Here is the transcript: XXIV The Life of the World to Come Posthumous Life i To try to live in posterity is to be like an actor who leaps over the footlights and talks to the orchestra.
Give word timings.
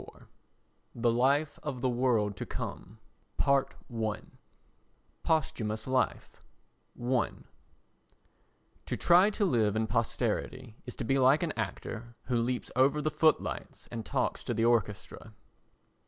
XXIV 0.01 0.25
The 0.95 1.11
Life 1.11 1.59
of 1.61 1.81
the 1.81 1.87
World 1.89 2.35
to 2.37 2.45
Come 2.47 2.97
Posthumous 3.37 4.25
Life 5.85 6.41
i 6.99 7.29
To 8.87 8.97
try 8.97 9.29
to 9.29 9.45
live 9.45 9.75
in 9.75 9.85
posterity 9.85 10.75
is 10.87 10.95
to 10.95 11.03
be 11.03 11.19
like 11.19 11.43
an 11.43 11.51
actor 11.55 12.15
who 12.23 12.41
leaps 12.41 12.71
over 12.75 12.99
the 12.99 13.11
footlights 13.11 13.85
and 13.91 14.03
talks 14.03 14.43
to 14.45 14.55
the 14.55 14.65
orchestra. 14.65 15.33